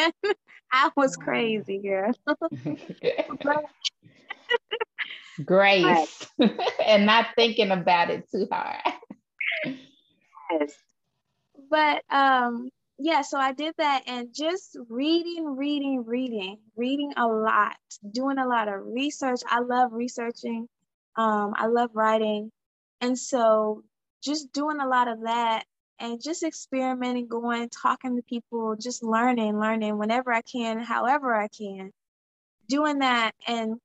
[0.72, 2.12] I was crazy, girl.
[5.44, 6.26] Grace
[6.84, 8.80] and not thinking about it too hard
[10.50, 10.74] yes.
[11.70, 17.76] But um, yeah, so I did that and just reading, reading, reading, reading a lot,
[18.10, 19.40] doing a lot of research.
[19.46, 20.66] I love researching.
[21.16, 22.50] Um, I love writing.
[23.02, 23.82] And so
[24.22, 25.64] just doing a lot of that
[25.98, 31.48] and just experimenting, going, talking to people, just learning, learning whenever I can, however I
[31.48, 31.92] can.
[32.68, 33.76] Doing that and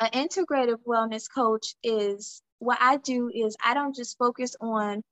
[0.00, 5.02] an integrative wellness coach is what I do is I don't just focus on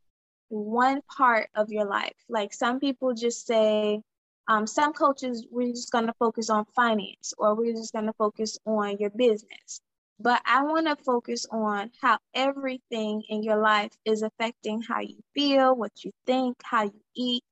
[0.50, 2.16] one part of your life.
[2.28, 4.02] Like some people just say,
[4.48, 8.12] um, some coaches, we're just going to focus on finance or we're just going to
[8.14, 9.80] focus on your business.
[10.18, 15.16] But I want to focus on how everything in your life is affecting how you
[15.34, 17.42] feel, what you think, how you eat.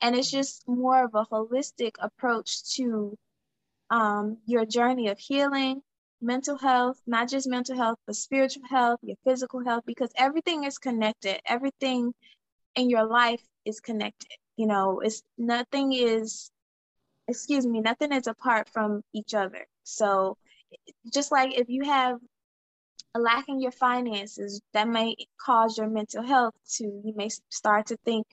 [0.00, 3.16] And it's just more of a holistic approach to
[3.90, 5.82] um, your journey of healing,
[6.20, 10.78] mental health, not just mental health, but spiritual health, your physical health, because everything is
[10.78, 11.40] connected.
[11.46, 12.14] Everything
[12.76, 14.36] in your life is connected.
[14.56, 16.50] You know, it's nothing is,
[17.28, 19.66] excuse me, nothing is apart from each other.
[19.82, 20.36] So
[21.12, 22.18] just like if you have
[23.14, 27.86] a lack in your finances, that may cause your mental health to, you may start
[27.86, 28.26] to think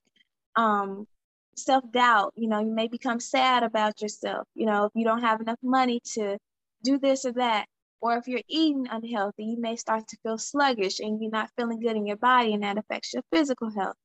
[0.56, 1.08] um,
[1.56, 5.42] self-doubt, you know, you may become sad about yourself, you know, if you don't have
[5.42, 6.38] enough money to
[6.84, 7.66] do this or that.
[8.04, 11.80] Or if you're eating unhealthy, you may start to feel sluggish and you're not feeling
[11.80, 13.96] good in your body, and that affects your physical health.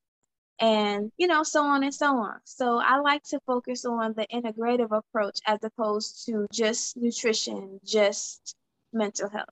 [0.59, 2.38] And, you know, so on and so on.
[2.45, 8.57] So I like to focus on the integrative approach as opposed to just nutrition, just
[8.92, 9.49] mental health.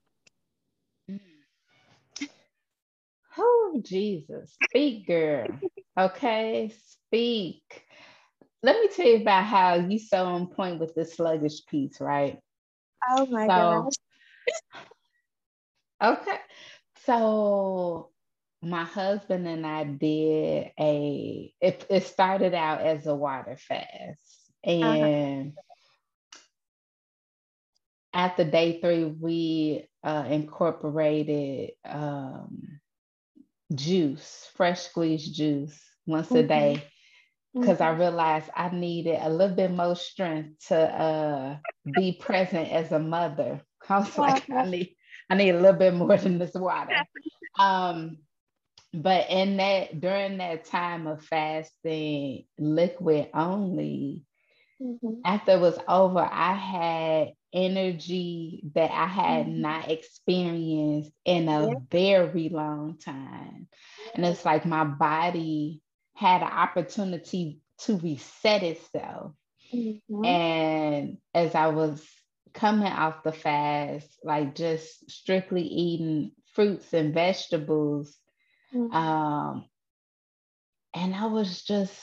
[1.09, 1.19] Mm.
[3.37, 4.57] Oh, Jesus.
[4.69, 5.47] Speak, girl.
[5.99, 7.85] okay, speak.
[8.63, 12.39] Let me tell you about how you so on point with the sluggish piece, right?
[13.07, 13.93] Oh my so, gosh.
[16.03, 16.39] okay.
[17.05, 18.09] So
[18.65, 24.51] my husband and I did a it, it started out as a water fast.
[24.63, 26.39] And uh-huh.
[28.13, 32.79] after day three, we uh, incorporated um,
[33.73, 36.37] juice, fresh squeezed juice once mm-hmm.
[36.37, 36.83] a day
[37.53, 37.83] because mm-hmm.
[37.83, 41.57] I realized I needed a little bit more strength to uh,
[41.93, 43.61] be present as a mother.
[43.89, 44.95] I was like, I need,
[45.29, 46.95] I need a little bit more than this water.
[47.57, 48.17] Um,
[49.01, 54.23] but in that during that time of fasting, liquid only,
[54.81, 55.21] mm-hmm.
[55.23, 59.61] after it was over, I had energy that I had mm-hmm.
[59.61, 61.75] not experienced in a yeah.
[61.89, 63.67] very long time.
[64.13, 65.81] And it's like my body
[66.15, 69.33] had an opportunity to reset itself.
[69.73, 70.25] Mm-hmm.
[70.25, 72.05] And as I was
[72.53, 78.17] coming off the fast, like just strictly eating fruits and vegetables,
[78.75, 78.95] mm-hmm.
[78.95, 79.65] um,
[80.93, 81.93] and I was just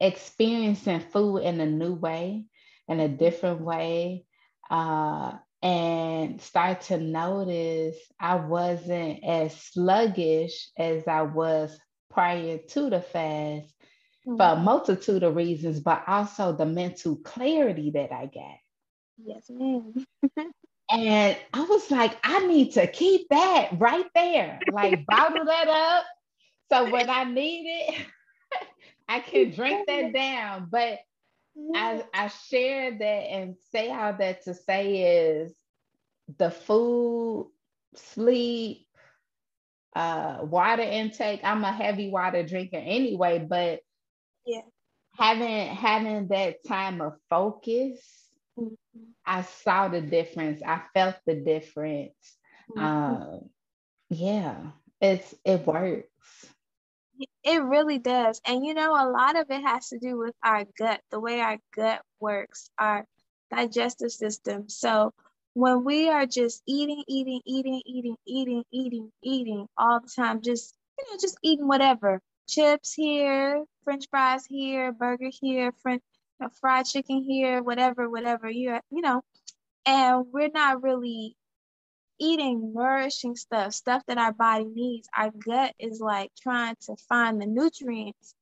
[0.00, 2.46] experiencing food in a new way,
[2.88, 4.24] in a different way.
[4.70, 5.32] Uh,
[5.62, 11.78] and start to notice I wasn't as sluggish as I was
[12.10, 13.72] prior to the fast
[14.26, 14.36] mm-hmm.
[14.36, 18.58] for a multitude of reasons, but also the mental clarity that I got.
[19.24, 19.94] Yes, ma'am.
[20.92, 26.04] and I was like, I need to keep that right there, like bottle that up.
[26.70, 28.06] So when I need it,
[29.08, 30.68] I can drink that down.
[30.70, 31.00] But
[31.74, 35.54] I, I share that and say all that to say is
[36.38, 37.50] the food,
[37.96, 38.86] sleep,
[39.96, 41.40] uh, water intake.
[41.44, 43.80] I'm a heavy water drinker anyway, but
[44.46, 44.62] yeah,
[45.18, 48.21] having having that time of focus,
[48.58, 49.00] mm-hmm.
[49.24, 50.62] I saw the difference.
[50.64, 52.36] I felt the difference.
[52.70, 52.84] Mm-hmm.
[52.84, 53.40] Um,
[54.10, 54.56] yeah,
[55.00, 56.06] it's it works.
[57.44, 58.40] It really does.
[58.46, 61.40] And you know, a lot of it has to do with our gut, the way
[61.40, 63.06] our gut works, our
[63.54, 64.68] digestive system.
[64.68, 65.12] So
[65.54, 70.74] when we are just eating, eating, eating, eating, eating, eating, eating all the time, just
[70.98, 72.20] you know, just eating whatever.
[72.48, 76.02] Chips here, French fries here, burger here, French
[76.42, 79.22] know, fried chicken here, whatever, whatever you you know,
[79.86, 81.36] and we're not really
[82.20, 85.08] eating nourishing stuff, stuff that our body needs.
[85.16, 88.34] Our gut is like trying to find the nutrients,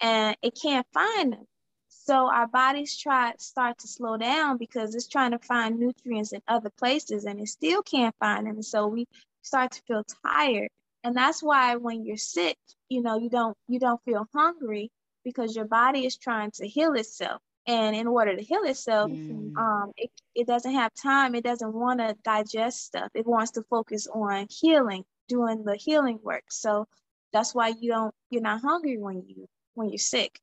[0.00, 1.46] and it can't find them.
[1.88, 6.42] So our bodies try start to slow down because it's trying to find nutrients in
[6.48, 8.62] other places and it still can't find them.
[8.62, 9.06] So we
[9.42, 10.68] start to feel tired.
[11.04, 12.56] And that's why when you're sick,
[12.88, 14.90] you know, you don't you don't feel hungry
[15.24, 17.40] because your body is trying to heal itself.
[17.66, 19.56] And in order to heal itself, mm.
[19.56, 21.34] um, it, it doesn't have time.
[21.34, 23.10] It doesn't want to digest stuff.
[23.14, 26.44] It wants to focus on healing, doing the healing work.
[26.50, 26.86] So
[27.32, 30.40] that's why you don't you're not hungry when you when you're sick.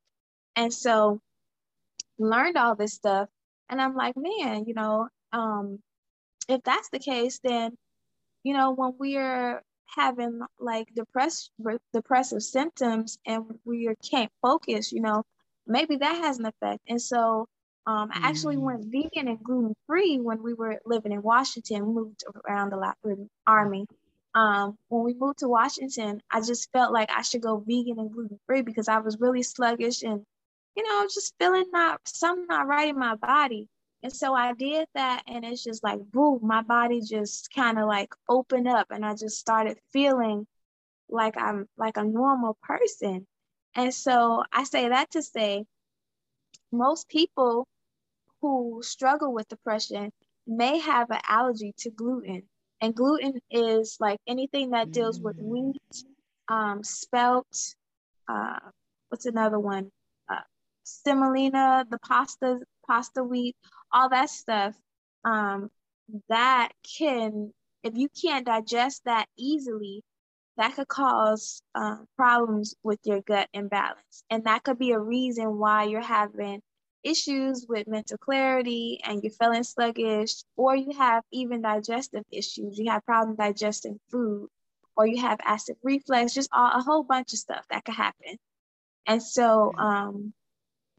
[0.55, 1.19] And so
[2.17, 3.29] learned all this stuff.
[3.69, 5.79] And I'm like, man, you know, um,
[6.47, 7.77] if that's the case, then,
[8.43, 9.61] you know, when we're
[9.95, 11.51] having like depressed
[11.93, 15.23] depressive symptoms and we can't focus, you know,
[15.67, 16.81] maybe that has an effect.
[16.87, 17.47] And so
[17.85, 18.61] um, I actually mm.
[18.61, 22.97] went vegan and gluten free when we were living in Washington, moved around a lot
[23.03, 23.87] with the army.
[24.35, 28.11] Um, when we moved to Washington, I just felt like I should go vegan and
[28.11, 30.23] gluten free because I was really sluggish and
[30.79, 33.67] you know, just feeling not something not right in my body.
[34.01, 37.87] And so I did that, and it's just like, boom, my body just kind of
[37.87, 40.47] like opened up, and I just started feeling
[41.09, 43.27] like I'm like a normal person.
[43.75, 45.65] And so I say that to say,
[46.71, 47.67] most people
[48.41, 50.11] who struggle with depression
[50.47, 52.43] may have an allergy to gluten.
[52.81, 55.43] And gluten is like anything that deals with mm.
[55.43, 56.03] wheat,
[56.47, 57.75] um, spelt,
[58.29, 58.59] uh,
[59.09, 59.91] what's another one?
[60.89, 63.55] semolina, the pasta, pasta wheat,
[63.91, 64.75] all that stuff,
[65.25, 65.69] um,
[66.29, 70.03] that can, if you can't digest that easily,
[70.57, 74.23] that could cause uh, problems with your gut imbalance.
[74.29, 76.61] And that could be a reason why you're having
[77.03, 82.77] issues with mental clarity and you're feeling sluggish, or you have even digestive issues.
[82.77, 84.49] You have problems digesting food,
[84.97, 88.37] or you have acid reflux, just all, a whole bunch of stuff that could happen.
[89.07, 90.33] And so, um,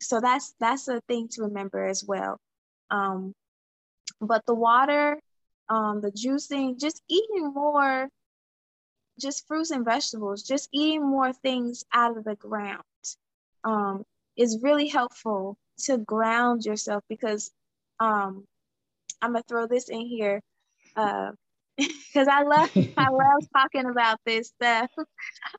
[0.00, 2.38] so that's that's a thing to remember as well.
[2.90, 3.34] Um,
[4.20, 5.18] but the water,
[5.68, 8.08] um, the juicing, just eating more,
[9.20, 12.82] just fruits and vegetables, just eating more things out of the ground,
[13.64, 14.04] um,
[14.36, 17.50] is really helpful to ground yourself because
[17.98, 18.44] um,
[19.22, 20.40] I'm gonna throw this in here.
[20.96, 21.32] Uh,
[21.76, 24.90] because I love I love talking about this stuff.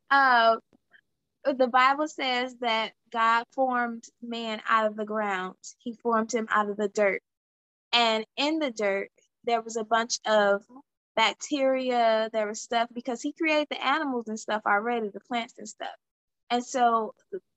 [0.09, 0.57] Uh,
[1.45, 5.55] the Bible says that God formed man out of the ground.
[5.79, 7.21] He formed him out of the dirt.
[7.93, 9.11] And in the dirt,
[9.43, 10.63] there was a bunch of
[11.15, 15.67] bacteria, there was stuff because he created the animals and stuff already, the plants and
[15.67, 15.95] stuff.
[16.49, 17.13] And so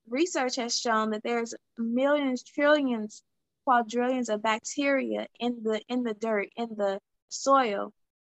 [0.09, 3.23] research has shown that there's millions, trillions,
[3.65, 7.93] quadrillions of bacteria in the in the dirt, in the soil.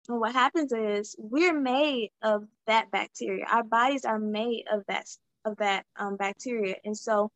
[0.08, 3.44] And what happens is we're made of that bacteria.
[3.50, 5.06] Our bodies are made of that
[5.44, 6.76] of that um, bacteria.
[6.84, 7.30] And so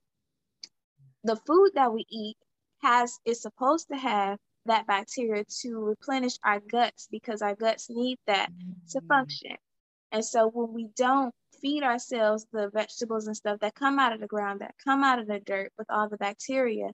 [1.22, 2.36] the food that we eat
[2.82, 8.18] has is supposed to have that bacteria to replenish our guts because our guts need
[8.26, 8.50] that
[8.90, 9.06] to mm-hmm.
[9.06, 9.56] function.
[10.12, 14.20] And so when we don't feed ourselves the vegetables and stuff that come out of
[14.20, 16.90] the ground, that come out of the dirt with all the bacteria,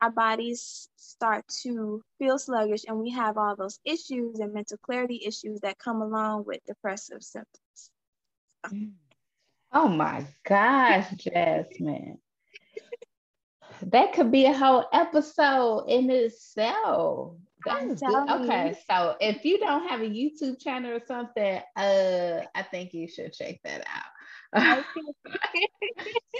[0.00, 5.22] our bodies start to feel sluggish and we have all those issues and mental clarity
[5.24, 7.90] issues that come along with depressive symptoms.
[9.72, 12.18] Oh my gosh, Jasmine.
[13.82, 17.36] that could be a whole episode in itself.
[17.66, 23.08] Okay, so if you don't have a YouTube channel or something, uh, I think you
[23.08, 24.12] should check that out.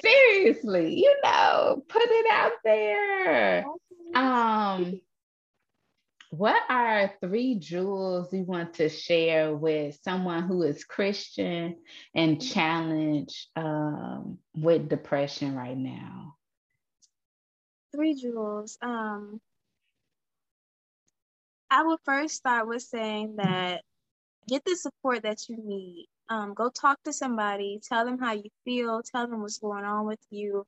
[0.02, 3.64] Seriously, you know, put it out there.
[4.14, 5.00] Um,
[6.32, 11.76] what are three jewels you want to share with someone who is Christian
[12.14, 16.36] and challenged um, with depression right now?
[17.94, 18.78] Three jewels.
[18.80, 19.42] Um,
[21.70, 23.82] I would first start with saying that
[24.48, 26.06] get the support that you need.
[26.30, 30.06] Um, go talk to somebody, tell them how you feel, tell them what's going on
[30.06, 30.64] with you.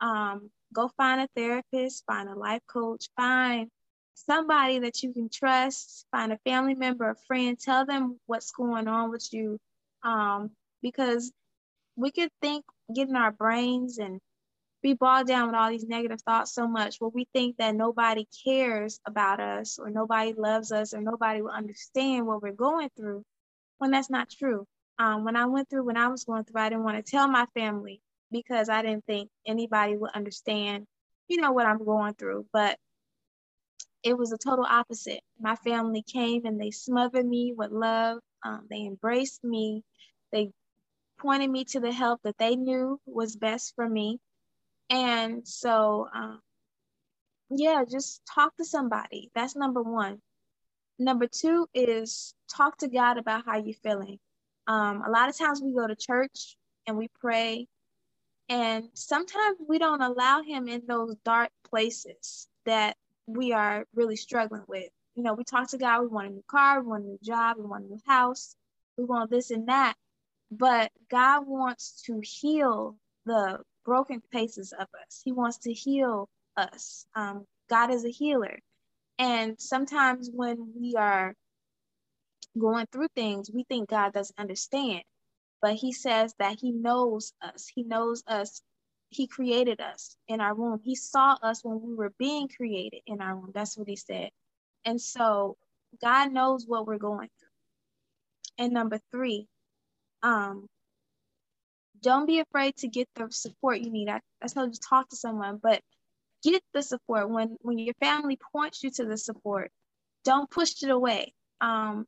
[0.00, 3.70] Um, go find a therapist, find a life coach, find
[4.16, 8.88] somebody that you can trust, find a family member, a friend, tell them what's going
[8.88, 9.58] on with you.
[10.02, 10.50] Um,
[10.82, 11.32] because
[11.96, 12.64] we could think,
[12.94, 14.20] get in our brains and
[14.82, 18.26] be bogged down with all these negative thoughts so much where we think that nobody
[18.44, 23.24] cares about us or nobody loves us or nobody will understand what we're going through
[23.78, 24.66] when that's not true.
[24.98, 27.28] Um, when I went through, when I was going through, I didn't want to tell
[27.28, 28.00] my family
[28.30, 30.86] because I didn't think anybody would understand,
[31.28, 32.46] you know, what I'm going through.
[32.52, 32.78] But
[34.06, 35.20] it was a total opposite.
[35.40, 38.18] My family came and they smothered me with love.
[38.44, 39.82] Um, they embraced me.
[40.30, 40.52] They
[41.18, 44.20] pointed me to the help that they knew was best for me.
[44.90, 46.40] And so, um,
[47.50, 49.32] yeah, just talk to somebody.
[49.34, 50.22] That's number one.
[51.00, 54.20] Number two is talk to God about how you're feeling.
[54.68, 57.66] Um, a lot of times we go to church and we pray,
[58.48, 62.96] and sometimes we don't allow Him in those dark places that
[63.26, 64.88] we are really struggling with.
[65.14, 67.18] You know, we talk to God, we want a new car, we want a new
[67.22, 68.54] job, we want a new house,
[68.96, 69.94] we want this and that.
[70.50, 75.22] But God wants to heal the broken places of us.
[75.24, 77.06] He wants to heal us.
[77.14, 78.58] Um, God is a healer.
[79.18, 81.34] And sometimes when we are
[82.58, 85.02] going through things, we think God doesn't understand.
[85.62, 87.70] But He says that He knows us.
[87.74, 88.60] He knows us
[89.10, 90.80] he created us in our womb.
[90.82, 93.52] He saw us when we were being created in our womb.
[93.54, 94.30] That's what he said.
[94.84, 95.56] And so
[96.02, 98.64] God knows what we're going through.
[98.64, 99.46] And number three,
[100.22, 100.66] um,
[102.02, 104.08] don't be afraid to get the support you need.
[104.08, 105.80] I, I told you talk to someone, but
[106.42, 109.70] get the support when when your family points you to the support.
[110.24, 111.32] Don't push it away.
[111.60, 112.06] Um,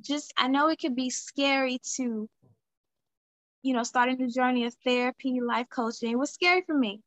[0.00, 2.28] just I know it can be scary to
[3.62, 6.12] you know, starting the journey of therapy, life coaching.
[6.12, 7.00] It was scary for me.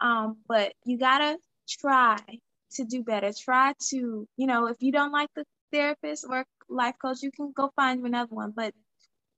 [0.00, 1.38] Um, but you gotta
[1.68, 2.18] try
[2.74, 3.32] to do better.
[3.32, 7.52] Try to, you know, if you don't like the therapist or life coach, you can
[7.52, 8.52] go find another one.
[8.54, 8.74] But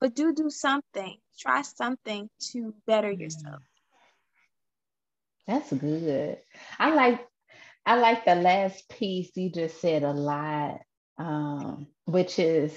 [0.00, 1.16] but do do something.
[1.38, 3.62] Try something to better yourself.
[5.46, 6.38] That's good.
[6.78, 7.26] I like
[7.84, 10.80] I like the last piece you just said a lot,
[11.18, 12.76] um, which is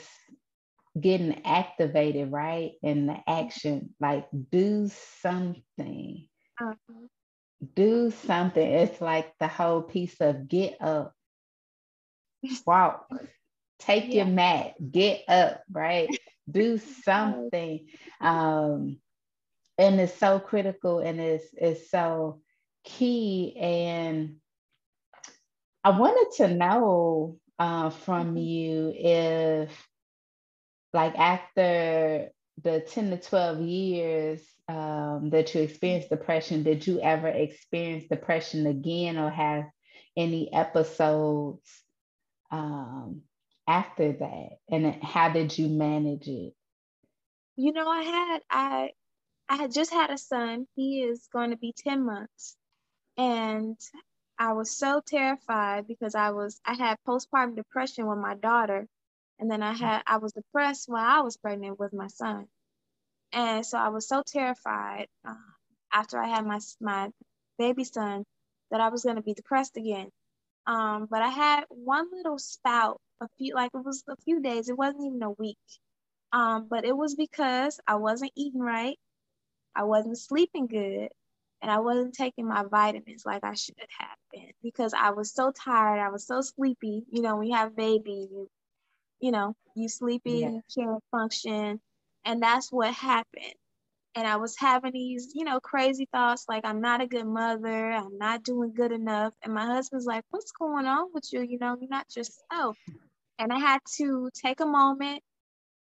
[0.99, 2.71] getting activated, right?
[2.81, 4.89] In the action, like do
[5.21, 6.27] something.
[6.59, 7.07] Uh-huh.
[7.75, 8.65] Do something.
[8.65, 11.13] It's like the whole piece of get up,
[12.65, 13.09] walk,
[13.79, 14.23] take yeah.
[14.23, 16.09] your mat, get up, right?
[16.51, 17.87] do something.
[18.21, 18.97] Um,
[19.77, 22.41] and it's so critical and it's it's so
[22.83, 23.55] key.
[23.57, 24.37] And
[25.83, 28.37] I wanted to know uh, from mm-hmm.
[28.37, 29.88] you if
[30.93, 32.29] like after
[32.61, 38.67] the 10 to 12 years um, that you experienced depression, did you ever experience depression
[38.67, 39.65] again or have
[40.17, 41.67] any episodes
[42.51, 43.21] um,
[43.67, 44.49] after that?
[44.69, 46.53] And how did you manage it?
[47.55, 48.89] You know, I had I
[49.49, 50.67] I had just had a son.
[50.75, 52.55] He is going to be 10 months.
[53.17, 53.77] And
[54.37, 58.87] I was so terrified because I was I had postpartum depression with my daughter.
[59.39, 62.47] And then I had I was depressed while I was pregnant with my son.
[63.31, 65.35] And so I was so terrified uh,
[65.93, 67.09] after I had my my
[67.57, 68.25] baby son
[68.71, 70.09] that I was going to be depressed again.
[70.67, 74.69] Um, but I had one little spout, a few like it was a few days.
[74.69, 75.57] It wasn't even a week.
[76.33, 78.97] Um, but it was because I wasn't eating right.
[79.75, 81.09] I wasn't sleeping good
[81.61, 85.51] and I wasn't taking my vitamins like I should have been because I was so
[85.51, 85.99] tired.
[85.99, 87.03] I was so sleepy.
[87.11, 88.49] You know, when you have baby, you,
[89.19, 90.49] you know, you sleepy, yeah.
[90.49, 91.79] you can't function.
[92.25, 93.53] And that's what happened.
[94.15, 97.91] And I was having these, you know, crazy thoughts like I'm not a good mother,
[97.91, 99.33] I'm not doing good enough.
[99.43, 101.41] And my husband's like, What's going on with you?
[101.41, 102.77] You know, you're not yourself.
[103.37, 105.21] And I had to take a moment,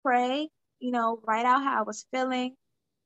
[0.03, 0.49] pray,
[0.79, 2.55] you know, write out how I was feeling,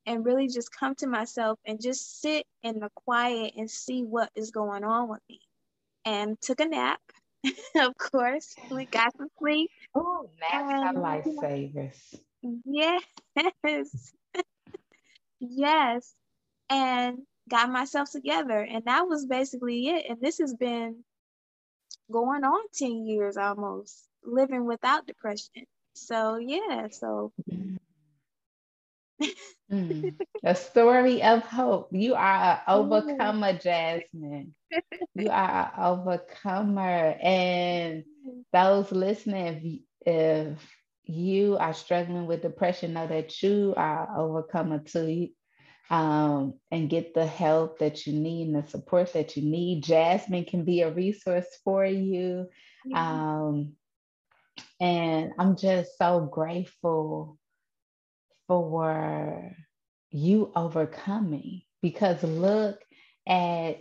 [0.05, 4.29] and really just come to myself and just sit in the quiet and see what
[4.35, 5.41] is going on with me.
[6.05, 7.01] And took a nap,
[7.75, 8.55] of course.
[8.69, 9.69] We got some sleep.
[9.95, 12.15] Oh, naps are lifesavers.
[12.65, 13.03] Yes.
[15.39, 16.15] yes.
[16.69, 17.19] And
[17.49, 18.59] got myself together.
[18.59, 20.05] And that was basically it.
[20.09, 21.03] And this has been
[22.11, 25.65] going on 10 years almost, living without depression.
[25.93, 26.87] So, yeah.
[26.91, 27.31] So,
[29.71, 30.13] mm,
[30.43, 31.89] a story of hope.
[31.91, 34.55] You are an overcomer, Jasmine.
[35.15, 37.15] You are an overcomer.
[37.21, 38.03] And
[38.53, 40.13] those listening, if,
[40.55, 45.29] if you are struggling with depression, know that you are overcomer too.
[45.89, 49.83] Um, and get the help that you need and the support that you need.
[49.83, 52.47] Jasmine can be a resource for you.
[52.93, 53.73] Um,
[54.81, 57.38] and I'm just so grateful
[58.49, 59.55] for
[60.09, 62.81] you overcoming because look
[63.27, 63.77] at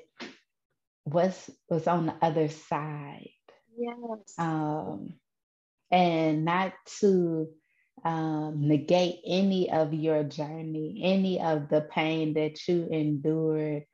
[1.04, 3.30] what's what's on the other side.
[3.76, 4.34] Yes.
[4.36, 5.14] Um,
[5.90, 7.48] and not to
[8.04, 13.84] um, negate any of your journey, any of the pain that you endured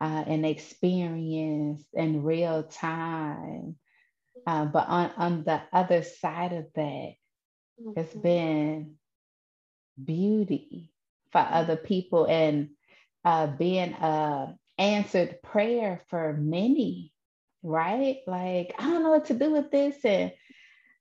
[0.00, 3.76] uh, and experienced in real time.
[4.46, 7.12] Uh, but on, on the other side of that,
[7.78, 7.92] mm-hmm.
[7.96, 8.94] it's been
[10.02, 10.92] beauty
[11.30, 12.70] for other people and
[13.24, 17.12] uh, being a answered prayer for many,
[17.62, 18.18] right?
[18.26, 19.96] Like, I don't know what to do with this.
[20.04, 20.32] And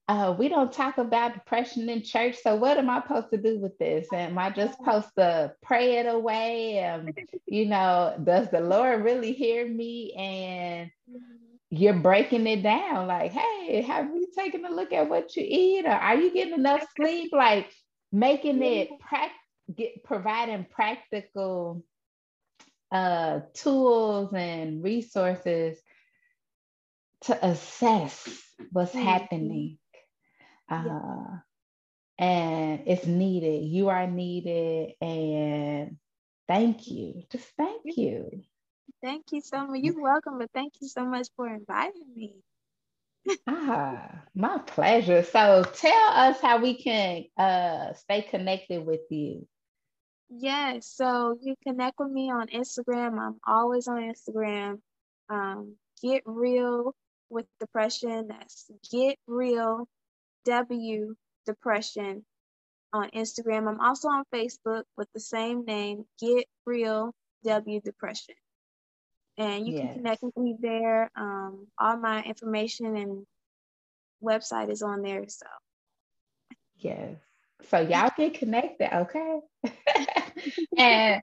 [0.07, 2.37] uh, we don't talk about depression in church.
[2.43, 4.07] So what am I supposed to do with this?
[4.13, 6.83] Am I just supposed to pray it away?
[6.83, 7.09] Um,
[7.47, 10.13] you know, does the Lord really hear me?
[10.13, 10.91] And
[11.69, 15.85] you're breaking it down like, hey, have you taken a look at what you eat?
[15.85, 17.31] Or are you getting enough sleep?
[17.31, 17.71] Like,
[18.11, 19.31] making it prac-
[19.73, 21.83] get providing practical
[22.91, 25.77] uh, tools and resources
[27.21, 28.27] to assess
[28.71, 29.07] what's mm-hmm.
[29.07, 29.77] happening.
[30.69, 31.23] Uh, yeah.
[32.17, 33.63] And it's needed.
[33.63, 34.93] You are needed.
[35.01, 35.97] And
[36.47, 37.23] thank you.
[37.31, 38.43] Just thank you.
[39.03, 39.79] Thank you so much.
[39.81, 42.35] You're welcome, but thank you so much for inviting me
[43.47, 45.23] ah, my pleasure.
[45.23, 49.47] So tell us how we can uh, stay connected with you.
[50.29, 53.19] Yes, so you connect with me on Instagram.
[53.19, 54.79] I'm always on Instagram.
[55.29, 56.93] Um, get real
[57.29, 58.27] with depression.
[58.29, 59.87] That's get real
[60.45, 61.15] W
[61.45, 62.23] depression
[62.93, 63.67] on Instagram.
[63.67, 67.13] I'm also on Facebook with the same name, Get Real
[67.43, 68.35] W Depression
[69.41, 69.81] and you yes.
[69.81, 71.09] can connect with me there.
[71.15, 73.25] Um, all my information and
[74.23, 75.25] website is on there.
[75.27, 75.47] So,
[76.77, 77.15] yes.
[77.69, 79.39] So y'all get connected, okay?
[80.77, 81.21] and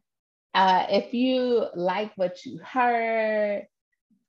[0.53, 3.67] uh, if you like what you heard,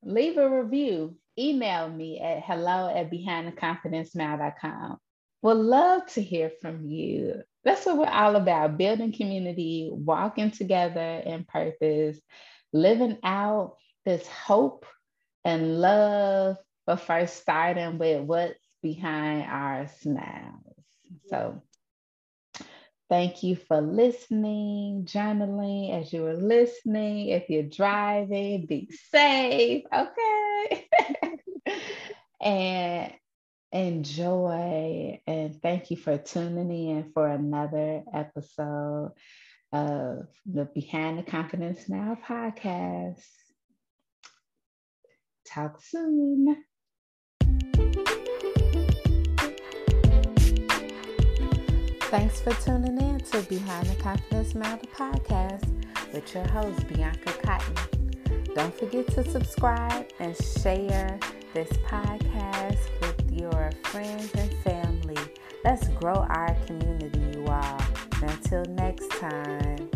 [0.03, 1.15] leave a review.
[1.37, 4.97] Email me at hello at behindtheconfidentsmile.com.
[5.41, 7.41] Would love to hear from you.
[7.63, 12.19] That's what we're all about building community, walking together in purpose,
[12.73, 14.85] living out this hope
[15.45, 20.75] and love, but first starting with what's behind our smiles.
[21.27, 21.61] So
[23.09, 27.29] thank you for listening, journaling as you were listening.
[27.29, 30.87] If you're driving, be safe, okay?
[32.41, 33.13] and
[33.71, 35.21] enjoy.
[35.27, 39.11] And thank you for tuning in for another episode
[39.71, 43.21] of the Behind the Confident Smile podcast.
[45.45, 46.63] Talk soon.
[52.09, 55.67] Thanks for tuning in to Behind the Confident Smile podcast
[56.11, 57.75] with your host, Bianca Cotton.
[58.55, 61.19] Don't forget to subscribe and share
[61.53, 65.17] this podcast with your friends and family.
[65.63, 68.08] Let's grow our community, you all.
[68.21, 69.89] Until next time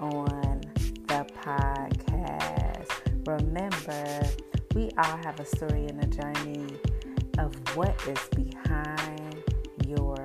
[0.00, 0.60] on
[1.06, 2.90] the podcast,
[3.26, 4.28] remember
[4.74, 6.66] we all have a story and a journey
[7.38, 9.36] of what is behind
[9.86, 10.23] your